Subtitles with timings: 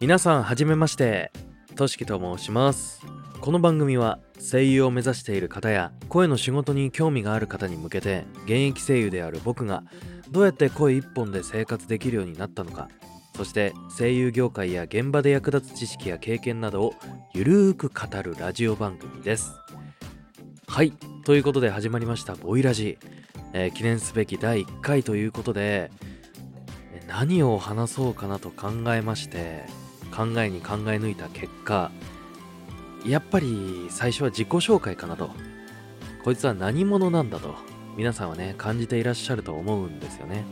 [0.00, 1.30] 皆さんはじめまして。
[1.76, 3.02] としきと申します。
[3.38, 9.84] この番組は声優を目指している方や声の仕事に興味がある方に向けて現役声優である僕が
[10.30, 12.88] どうやって声一本で生活できるようになったのか
[13.36, 16.94] そして声優業界や現場で役立つ知識や経験などを
[17.34, 19.52] ゆるーく語るラジオ番組です。
[20.66, 20.92] はい。
[21.26, 22.98] ということで始まりましたボイラジ、
[23.52, 25.90] えー記念すべき第1回ということで
[27.06, 29.64] 何を話そうかなと考えまして
[30.14, 31.90] 考えに考え抜いた結果
[33.04, 35.30] やっぱり最初は自己紹介かなと。
[36.22, 37.54] こいつは何者なんだと
[37.96, 40.44] 皆さんはね感じていらっしゃると思うんですよね。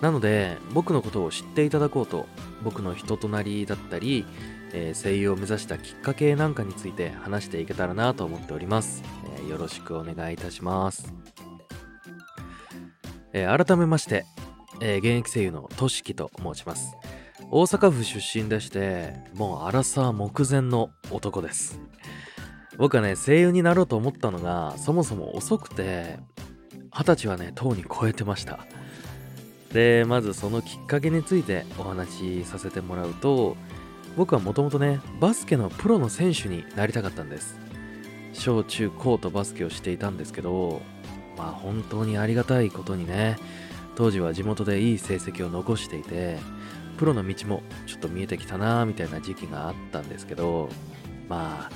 [0.00, 2.26] なので僕のことを知っていただこうと
[2.62, 4.24] 僕の人となりだったり、
[4.72, 9.02] えー声優を目指したきっかけなんかについて話していけたらなと思っております、
[9.38, 11.12] えーよろしくお願いいたします、
[13.32, 14.24] えー改めまして、
[14.80, 16.96] え現役声優のとしきと申します。
[17.48, 21.80] 大阪府出身でしてもう荒さ目前の男です。
[22.76, 26.18] 僕はね声優になろうと思ったのがそもそも遅くて
[26.92, 28.58] 二十歳はねとうに超えてました。
[29.72, 33.56] でまずそのきっかけについてお話しさせてもらうと
[34.16, 37.58] 僕はもともとねバスケのプロの選手になりたかったんです。
[38.32, 40.82] 小中高とバスケをしていたんですけど
[41.38, 43.38] まあ本当にありがたいことにね
[43.94, 46.38] 当時は地元でいい成績を残していて
[46.96, 50.68] プロの道もちょっと見えてきたなみたいな時期があったんですけど
[51.28, 51.68] ま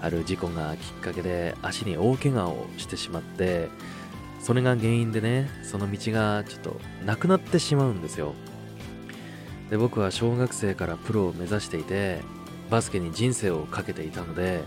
[0.00, 3.68] あある事故がきっかけで足に大怪我をしてしまって
[4.40, 8.34] それが原因でねその道がちょっとなくなってしまうんですよ。
[9.70, 12.20] で僕は小学生からプロを目指していて
[12.68, 14.62] バスケに人生をかけていたので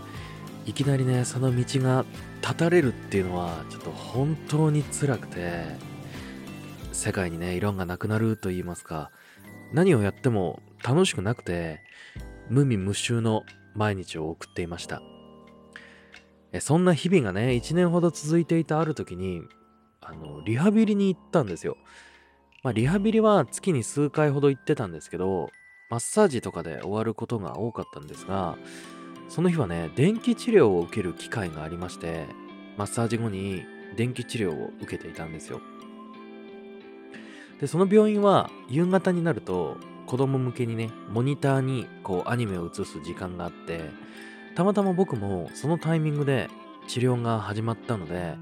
[0.64, 2.04] いきなりねその道が
[2.40, 5.62] 断たれるっていうのはちょっと本当に辛くて
[6.92, 9.10] 世界にね色がなくなると言いますか
[9.72, 11.80] 何をやっても楽しくなくて
[12.48, 13.42] 無味無臭の
[13.74, 15.02] 毎日を送っていました。
[16.60, 19.42] そんな日々がね1年ほど続いていたある時に
[20.00, 21.76] あのリハビリに行ったんですよ。
[22.62, 25.50] まあリハビリは月に数回ほど行ってたんですけど
[25.90, 28.56] マッサージとかで終わることが多かったんですが
[29.28, 32.26] その日はね電気治療を受ける機会がありまして
[32.76, 33.64] マッサージ後に
[33.96, 35.60] 電気治療を受けていたんですよ。
[37.60, 43.80] でその病院は夕方になると子供向けにねモニターにこうアニメを映す時間があって
[44.54, 46.48] たまたま僕もそのタイミングで
[46.86, 48.34] 治療が始まったので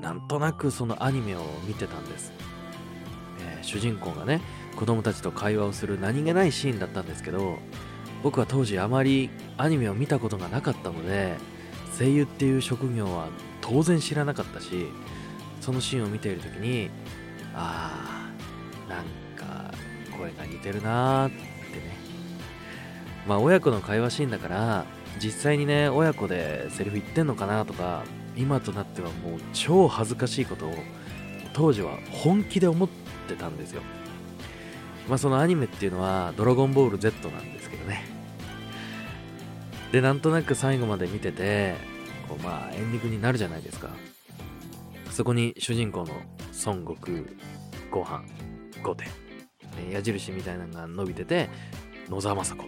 [0.00, 2.32] なんとなくそのアニメを見てたんです、
[3.40, 4.40] えー主人公がね
[4.76, 7.58] 子供たちと会話をする何気ないシーンだったんですけど
[8.22, 11.36] 僕は当時あまりアニメを見たことがなかったので
[11.98, 13.28] 声優っていう職業は
[13.60, 14.86] 当然知らなかったし
[15.60, 16.90] そのシーンを見ている時に
[17.54, 18.17] あー
[18.88, 19.04] なん
[19.36, 19.72] か
[20.16, 21.36] 声が似てるなーって
[21.76, 21.96] ね。
[23.26, 24.86] まあ親子の会話シーンだから
[25.22, 28.04] 実際にね親子でセリフ言ってんのかなとか
[28.36, 30.74] 今となってはもう超恥ずかしいことを
[31.52, 32.88] 当時は本気で思っ
[33.28, 33.82] てたんですよ。
[35.08, 38.04] まあそのアニメっていうのはドラゴンボール Z なんですけどね。
[39.92, 41.74] でなんとなく最後まで見てて
[42.28, 43.90] こうまあエンディングになるじゃないですか。
[45.10, 46.14] そこに主人公の
[46.66, 47.18] 孫悟空
[47.90, 48.22] ご飯
[48.82, 49.28] 5点。
[49.90, 51.48] 矢印みたいなのが伸びてて
[52.08, 52.66] 野沢雅子っ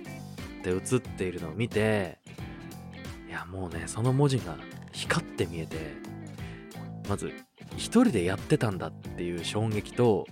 [0.62, 2.18] て映っているのを見て
[3.28, 4.56] いやもうねその文字が
[4.92, 5.76] 光って見えて
[7.08, 7.32] まず
[7.76, 10.26] 一人でやってたんだっていう衝撃と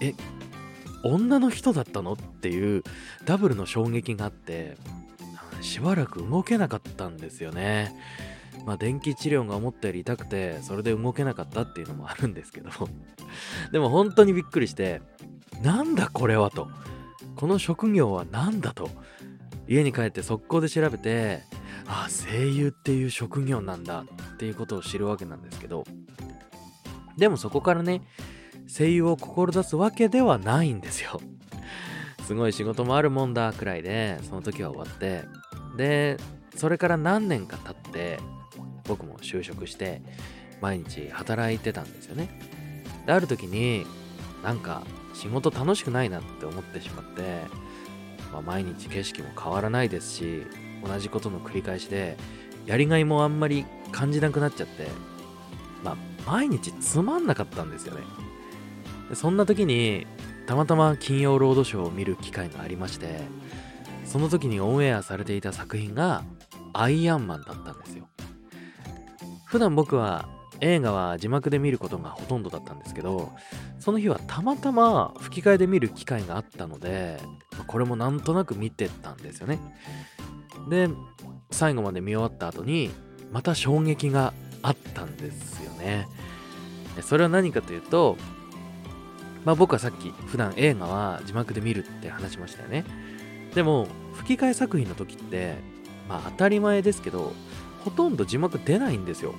[0.00, 0.14] え
[1.04, 2.82] 女の人だったのっていう
[3.26, 4.76] ダブルの衝撃があって
[5.60, 7.94] しばらく動けなかったんですよね。
[8.64, 12.70] まあ電気治療が思ったより痛くてそれで動けなかったっていうのもあるんですけど
[13.72, 15.02] でも本当にびっくりして
[15.62, 16.68] なんだこれはと。
[17.36, 18.90] この職業は何だと。
[19.66, 21.42] 家に帰って速攻で調べて
[21.86, 25.84] ああ声優っていう職業なんだっていうことを知るわけなんですけど。
[27.16, 28.02] でもそこからね
[28.66, 31.20] 声優を志すわけではないんですよ。
[32.26, 35.24] すごい仕事もあるもんだくらいでその時は終わって。
[35.76, 36.16] で
[36.56, 38.20] それから何年か経って
[38.86, 40.02] 僕も就職して
[40.60, 42.28] 毎日働いてたんですよね。
[43.06, 43.86] である時に
[44.42, 44.82] なんか
[45.14, 47.22] 仕事楽しくないなって思ってしまって、
[48.32, 50.42] まあ、毎日景色も変わらないですし
[50.84, 52.16] 同じことの繰り返しで
[52.66, 54.88] やりがいもあんまり感じなくなっちゃって
[55.82, 55.96] まあ
[56.30, 58.02] 毎日つまんなかったんですよね。
[59.12, 60.06] そんな時に
[60.46, 63.20] たまたま金曜ロードショーを見る機会がありまして
[64.04, 66.22] その時にオンエアされていた作品が
[66.72, 68.08] アイアンマンだったんですよ。
[69.54, 70.28] 普段僕は
[70.58, 73.30] 映画は字幕で見ることがほとんどだったんですけど
[73.78, 77.20] その日はたまたま吹き替えで見る機会があったので
[77.68, 79.60] これもなんとなく見てたんですよね。
[80.68, 80.88] で
[81.52, 82.90] 最後まで見終わった後に
[83.30, 86.08] また衝撃があったんですよね。
[87.02, 88.16] それは何かというと
[89.44, 92.84] まあ僕はさっき普段映画は字幕で見るって話しましたよね。
[93.54, 95.54] でも吹き替え作品の時って
[96.08, 97.32] まあ当たり前ですけど
[97.84, 99.34] ほとんど字幕出ないんですよ。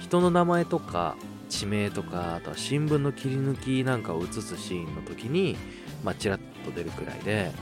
[0.00, 1.16] 人の名前とか
[1.48, 5.56] 地名とかあとは新聞の切り抜きなんかを映すシーンの時に
[6.04, 7.52] まあちらっと出るくらいで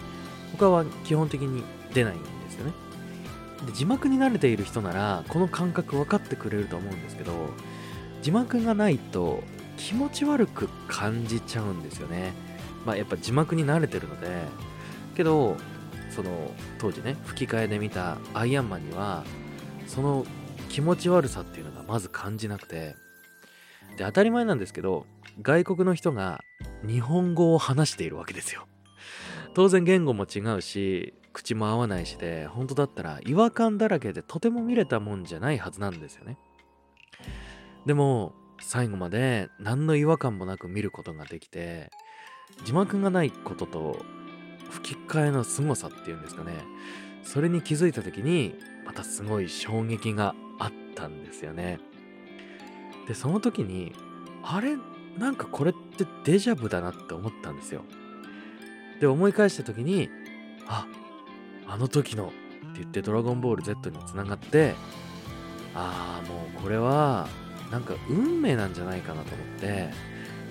[0.53, 1.63] 他は基本的に
[1.93, 2.73] 出ないんですよね。
[3.67, 7.33] で字幕に慣れている人ならこの感覚分かってくれると思うんですけど
[8.23, 9.43] 字幕がないと
[9.77, 12.33] 気持ち悪く感じちゃうんですよね。
[12.87, 14.29] まあやっぱ字幕に慣れてるので
[15.15, 15.57] けど
[16.11, 19.25] その当時ね吹き替えで見たアイアンマンには
[19.87, 20.27] その
[20.69, 22.97] 気持ち悪さっていうのがまず感じなくて。
[23.97, 25.07] で当たり前なんですけど
[25.41, 26.43] 外国の人が
[26.85, 28.67] 日本語を話しているわけですよ。
[29.55, 36.39] 当然言語も違うし口も合わないしで本当だったら違和感だらけでとても見れたもんじゃないはずなんですよね。
[37.87, 41.91] でも最後まで何の違和感もなく見ることができて
[42.65, 44.05] 字幕がないことと
[44.71, 46.53] 吹き替えの凄さっていうんですかね。
[47.23, 48.55] それに気づいた時に
[48.85, 51.79] またすごい衝撃があったんですよね。
[53.09, 53.93] で、その時に、
[54.43, 54.77] あれ？
[55.19, 57.83] なんかこれってデジャブだなって思ったんですよ。
[59.01, 60.09] で、思い返した時に、
[60.67, 60.87] あ、
[61.67, 62.35] あの時のって
[62.81, 64.75] 言ってドラゴンボール Z につながって、
[65.75, 67.29] ああ、もうこれは
[67.71, 69.91] なんか運命なんじゃないかなと思って、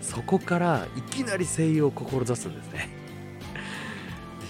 [0.01, 2.89] そこからいきなり声優を志すんですね。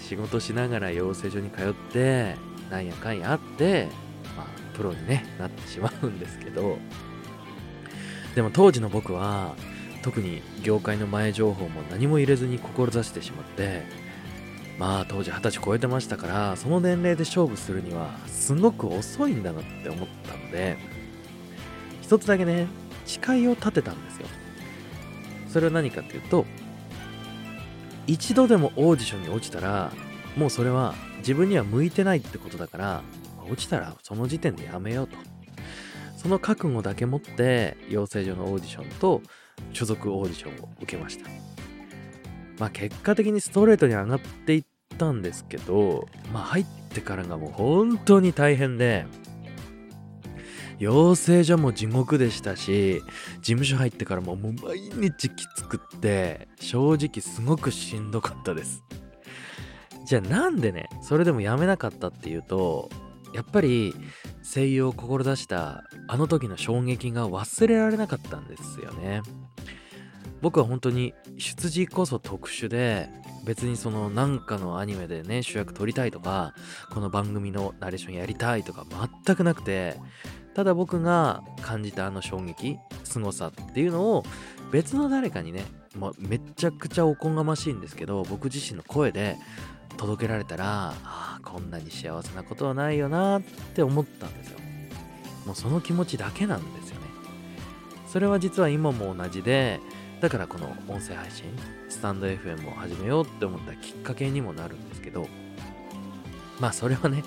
[0.07, 2.35] 仕事しながら養成所に通って、
[2.73, 3.87] なんやかんやあって、
[4.35, 6.79] まあ、プロに、ね、なってしまうんですけど、
[8.33, 9.53] でも当時の僕は、
[10.01, 13.83] 特に業界の前情報も何も入れずに志してしまって、
[14.79, 20.77] まあ当時二十歳超えてましたから、その年齢で勝負するにはすごく遅いんだなって思ったので、
[22.01, 22.65] 一つだけね、
[23.05, 24.27] 誓いを立てたんですよ。
[25.47, 26.47] それは何かっていうと、
[28.07, 29.91] 一度でもオーディションに落ちたら、
[30.35, 33.03] もうそれは自分には向いてないってことだから、
[33.49, 35.17] 落ちたらその時点でやめようと。
[36.17, 39.21] その覚悟だけ持って養成所のオーディションと
[39.73, 41.29] 所属オーディションを受けました。
[42.59, 44.63] まあ結果的にストレートに上がっていっ
[44.97, 49.05] たんですけど、まあ入ってからがもう本当に大変で、
[50.79, 53.01] 養成所も地獄でしたし、
[53.41, 58.83] 事務所入ってからももう毎日きつくって、正直すごくしんどかったです。
[60.05, 62.89] じゃあなんでね、それでもやめなかったっていうと、
[63.33, 63.95] やっぱり
[64.43, 69.21] 声優を志したあの時の衝撃が忘れられなかったんですよね。
[70.41, 73.09] 僕は本当に出自こそ特殊で
[73.45, 76.53] 別にそのなんかのアニメでね主役撮りたいとか
[76.91, 78.85] この番組のナレーションやりたいとか
[79.25, 79.95] 全くなくて
[80.53, 84.25] ただ僕が感じたあの衝撃凄さっていうのを
[84.69, 85.63] 別の誰かにね
[85.95, 89.37] もうめちゃくちゃおこがましいんですけど僕自身の声で
[89.97, 93.41] 届けられたらああこんなに幸せなことはないよなっ
[93.73, 94.59] て思ったんですよ。
[95.45, 97.07] もうその気持ちだけなんですよね。
[98.07, 99.79] それは実は今も同じで
[100.21, 101.45] だからこの音声配信
[101.89, 105.27] スタンド FM を始めようって思ったきっかけにもなるんですけど
[106.59, 107.23] まあそれはね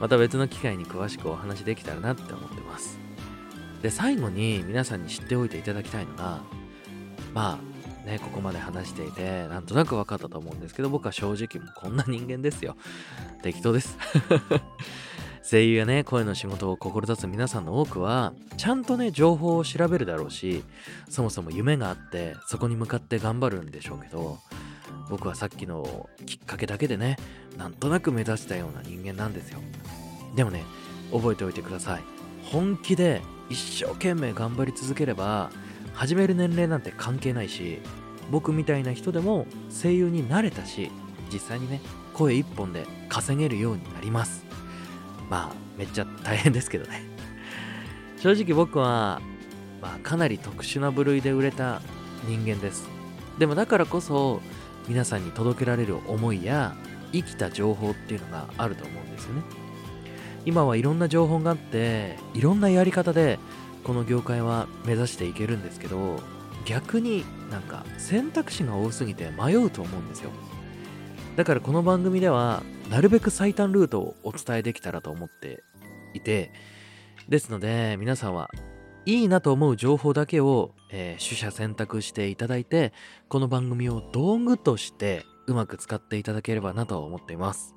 [0.00, 2.98] また別の機会に詳しくお話できたらなって思ってます。
[3.82, 6.40] で最後に皆さんに知っておいていただきたいのが
[7.32, 7.69] まあ
[8.04, 12.76] ね、ここまで話していて、なんとなく分かったと思うんですけど、僕は正直もうこんな人間ですよ。
[13.42, 13.96] 適当です。
[15.42, 20.62] 声優やね、声の仕事を志す皆さんの多くは、ちゃんとね、情報を調べるだろうし、
[21.08, 24.38] そもそも夢があって、そこに向かって頑張るんでしょうけど、
[25.08, 27.16] 僕はさっきのきっかけだけでね、
[27.58, 29.60] なんとなく目指したような人間なんですよ。
[30.36, 30.64] でもね、
[31.12, 32.02] 覚えておいてください。
[32.44, 35.50] 本気で一生懸命頑張り続ければ、
[36.00, 37.78] 始める年齢なんて関係ないし
[38.30, 40.90] 僕みたいな人でも声優になれたし
[41.30, 41.82] 実際にね
[42.14, 44.46] 声一本で稼げるようになります。
[45.28, 47.02] まあめっちゃ大変ですけどね。
[48.16, 49.20] 正直僕は、
[49.82, 51.82] まあ、かなり特殊な部類で売れた
[52.26, 52.88] 人間です。
[53.38, 54.40] でもだからこそ
[54.88, 56.74] 皆さんに届けられる思いや
[57.12, 59.42] 生きた情報っていうのがあると思うんですよね。
[60.46, 63.38] 今はいろんな情報があっていろんなやり方で
[63.84, 66.20] この業界は目指していけるんですけど
[66.64, 70.30] 逆になんか選択肢が多すぎて迷うと思うんですよ。
[71.36, 75.62] だからこの番組ではなるべく最短ルートをお伝えできたらと思って
[76.12, 76.52] いて
[77.28, 78.50] ですので皆さんは
[79.06, 82.92] いいなと思う情報だけを、えー取捨選択していただいて
[83.28, 87.74] この番組を道具としてうまく使っていただければなと思っています。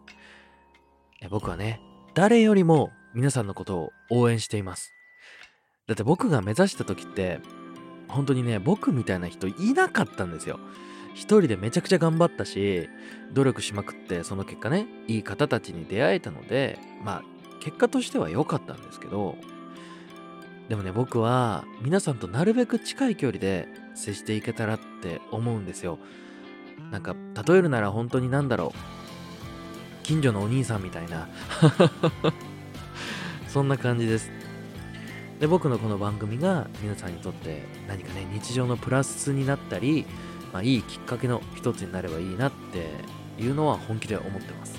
[1.30, 1.80] 僕はね
[2.14, 4.93] 誰よりも皆さんのことを応援しています。
[5.88, 7.40] だって僕が目指した時って
[8.08, 10.60] 本当にね僕みたいな人いなかったんですよ。
[11.14, 12.90] 一人でめちゃくちゃ頑張ったし
[13.34, 17.24] 努力しまくってその結果ねいい方たちに出会えたのでまあ
[17.60, 19.38] 結果としては良かったんですけど
[20.70, 26.00] でもね僕は皆さんとなるべく近い距離で接していけたらって思うんですよ。
[26.92, 27.16] なんか
[27.48, 31.28] 例えるなら本当になんだろう近所のお兄さんみたいな。
[33.48, 34.43] そんな感じです。
[35.40, 40.06] で僕のこの番組が皆さんにとって何かね日常のプラスになったり、
[40.54, 42.88] まあ、いいきっかけの一つになればいいなって
[43.42, 44.78] いうのは本気で思ってます。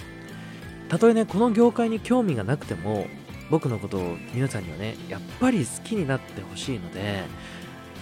[0.89, 3.07] たとえねこの業界に興味がなくても
[3.51, 7.25] 僕のことを皆さんにはねやっぱり好きになってほしいので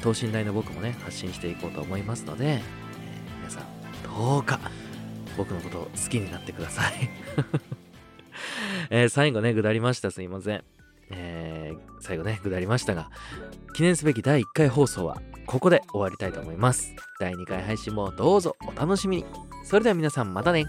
[0.03, 2.63] 等身大の僕もね発信していこうと思いますので、えー
[3.43, 3.65] 皆さん
[4.05, 4.61] どうか
[5.37, 7.11] 僕のことを好きになってください、
[8.91, 10.11] え最後ねぐだりました。
[10.11, 10.65] すいません。
[11.13, 13.11] えー、最後ね、下りましたが、
[13.75, 16.95] 記念すべき第1回放送はここで終わりたいと思います。
[17.21, 19.25] 第2回配信もどうぞお楽しみに。
[19.65, 20.65] それでは皆さんまたね。